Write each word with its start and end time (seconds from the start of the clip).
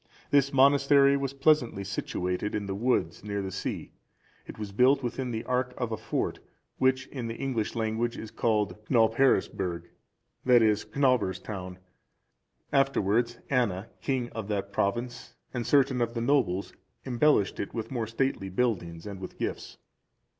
This 0.31 0.51
monastery 0.51 1.15
was 1.15 1.35
pleasantly 1.35 1.83
situated 1.83 2.55
in 2.55 2.65
the 2.65 2.73
woods, 2.73 3.23
near 3.23 3.43
the 3.43 3.51
sea; 3.51 3.91
it 4.47 4.57
was 4.57 4.71
built 4.71 5.03
within 5.03 5.29
the 5.29 5.45
area 5.47 5.75
of 5.77 5.91
a 5.91 5.95
fort, 5.95 6.39
which 6.79 7.05
in 7.09 7.27
the 7.27 7.35
English 7.35 7.75
language 7.75 8.17
is 8.17 8.31
called 8.31 8.75
Cnobheresburg, 8.87 9.83
that 10.43 10.63
is, 10.63 10.85
Cnobhere's 10.85 11.37
Town;(381) 11.37 11.77
afterwards, 12.81 13.37
Anna, 13.51 13.89
king 14.01 14.29
of 14.31 14.47
that 14.47 14.73
province, 14.73 15.35
and 15.53 15.67
certain 15.67 16.01
of 16.01 16.15
the 16.15 16.21
nobles, 16.21 16.73
embellished 17.05 17.59
it 17.59 17.75
with 17.75 17.91
more 17.91 18.07
stately 18.07 18.49
buildings 18.49 19.05
and 19.05 19.19
with 19.19 19.37
gifts. 19.37 19.77